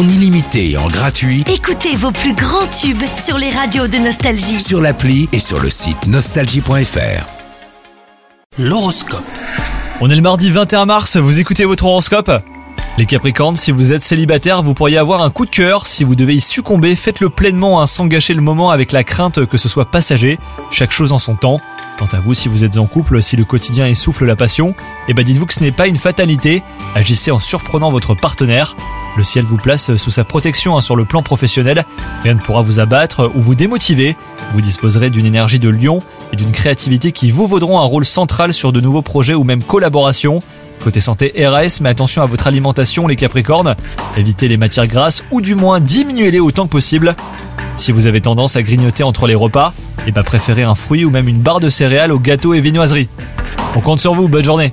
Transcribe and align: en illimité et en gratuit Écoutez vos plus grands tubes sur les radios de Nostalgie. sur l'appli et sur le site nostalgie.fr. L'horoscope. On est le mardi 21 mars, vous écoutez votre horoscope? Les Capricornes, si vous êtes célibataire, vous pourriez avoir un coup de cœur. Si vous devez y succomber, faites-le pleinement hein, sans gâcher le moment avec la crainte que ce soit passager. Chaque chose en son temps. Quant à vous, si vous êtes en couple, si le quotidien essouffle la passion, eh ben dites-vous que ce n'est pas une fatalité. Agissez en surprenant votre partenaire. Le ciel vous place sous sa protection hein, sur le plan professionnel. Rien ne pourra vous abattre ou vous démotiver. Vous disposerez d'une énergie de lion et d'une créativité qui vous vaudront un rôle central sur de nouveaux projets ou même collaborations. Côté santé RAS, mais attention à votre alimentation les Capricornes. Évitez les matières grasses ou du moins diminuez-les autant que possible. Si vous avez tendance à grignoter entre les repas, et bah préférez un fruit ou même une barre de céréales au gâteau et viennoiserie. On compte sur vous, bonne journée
en 0.00 0.08
illimité 0.08 0.70
et 0.70 0.76
en 0.78 0.88
gratuit 0.88 1.44
Écoutez 1.52 1.94
vos 1.94 2.10
plus 2.10 2.32
grands 2.32 2.66
tubes 2.68 3.02
sur 3.22 3.36
les 3.36 3.50
radios 3.50 3.86
de 3.86 3.98
Nostalgie. 3.98 4.58
sur 4.58 4.80
l'appli 4.80 5.28
et 5.32 5.38
sur 5.38 5.60
le 5.60 5.68
site 5.68 6.06
nostalgie.fr. 6.06 7.26
L'horoscope. 8.58 9.24
On 10.00 10.08
est 10.08 10.16
le 10.16 10.22
mardi 10.22 10.50
21 10.50 10.86
mars, 10.86 11.18
vous 11.18 11.38
écoutez 11.38 11.66
votre 11.66 11.84
horoscope? 11.84 12.30
Les 12.96 13.04
Capricornes, 13.04 13.56
si 13.56 13.72
vous 13.72 13.92
êtes 13.92 14.02
célibataire, 14.02 14.62
vous 14.62 14.72
pourriez 14.72 14.96
avoir 14.96 15.20
un 15.22 15.30
coup 15.30 15.44
de 15.44 15.50
cœur. 15.50 15.86
Si 15.86 16.02
vous 16.02 16.14
devez 16.14 16.34
y 16.34 16.40
succomber, 16.40 16.96
faites-le 16.96 17.28
pleinement 17.28 17.82
hein, 17.82 17.86
sans 17.86 18.06
gâcher 18.06 18.32
le 18.32 18.40
moment 18.40 18.70
avec 18.70 18.92
la 18.92 19.04
crainte 19.04 19.44
que 19.44 19.58
ce 19.58 19.68
soit 19.68 19.90
passager. 19.90 20.38
Chaque 20.70 20.92
chose 20.92 21.12
en 21.12 21.18
son 21.18 21.34
temps. 21.34 21.58
Quant 21.98 22.08
à 22.12 22.20
vous, 22.20 22.32
si 22.32 22.48
vous 22.48 22.64
êtes 22.64 22.78
en 22.78 22.86
couple, 22.86 23.22
si 23.22 23.36
le 23.36 23.44
quotidien 23.44 23.86
essouffle 23.86 24.24
la 24.24 24.36
passion, 24.36 24.74
eh 25.08 25.14
ben 25.14 25.24
dites-vous 25.24 25.44
que 25.44 25.54
ce 25.54 25.60
n'est 25.60 25.72
pas 25.72 25.88
une 25.88 25.96
fatalité. 25.96 26.62
Agissez 26.94 27.30
en 27.30 27.38
surprenant 27.38 27.90
votre 27.90 28.14
partenaire. 28.14 28.74
Le 29.16 29.24
ciel 29.24 29.44
vous 29.44 29.56
place 29.56 29.96
sous 29.96 30.10
sa 30.10 30.24
protection 30.24 30.76
hein, 30.76 30.80
sur 30.80 30.96
le 30.96 31.04
plan 31.04 31.22
professionnel. 31.22 31.84
Rien 32.22 32.34
ne 32.34 32.40
pourra 32.40 32.62
vous 32.62 32.78
abattre 32.78 33.30
ou 33.34 33.40
vous 33.40 33.54
démotiver. 33.54 34.16
Vous 34.54 34.60
disposerez 34.60 35.10
d'une 35.10 35.26
énergie 35.26 35.58
de 35.58 35.68
lion 35.68 36.00
et 36.32 36.36
d'une 36.36 36.52
créativité 36.52 37.12
qui 37.12 37.30
vous 37.30 37.46
vaudront 37.46 37.80
un 37.80 37.84
rôle 37.84 38.04
central 38.04 38.54
sur 38.54 38.72
de 38.72 38.80
nouveaux 38.80 39.02
projets 39.02 39.34
ou 39.34 39.44
même 39.44 39.62
collaborations. 39.62 40.42
Côté 40.82 41.00
santé 41.00 41.34
RAS, 41.46 41.80
mais 41.82 41.90
attention 41.90 42.22
à 42.22 42.26
votre 42.26 42.46
alimentation 42.46 43.06
les 43.06 43.16
Capricornes. 43.16 43.76
Évitez 44.16 44.48
les 44.48 44.56
matières 44.56 44.86
grasses 44.86 45.24
ou 45.30 45.40
du 45.40 45.54
moins 45.54 45.80
diminuez-les 45.80 46.40
autant 46.40 46.64
que 46.64 46.70
possible. 46.70 47.14
Si 47.76 47.92
vous 47.92 48.06
avez 48.06 48.20
tendance 48.20 48.56
à 48.56 48.62
grignoter 48.62 49.02
entre 49.02 49.26
les 49.26 49.34
repas, 49.34 49.74
et 50.06 50.12
bah 50.12 50.22
préférez 50.22 50.62
un 50.62 50.74
fruit 50.74 51.04
ou 51.04 51.10
même 51.10 51.28
une 51.28 51.40
barre 51.40 51.60
de 51.60 51.68
céréales 51.68 52.12
au 52.12 52.18
gâteau 52.18 52.54
et 52.54 52.60
viennoiserie. 52.60 53.08
On 53.76 53.80
compte 53.80 54.00
sur 54.00 54.14
vous, 54.14 54.28
bonne 54.28 54.44
journée 54.44 54.72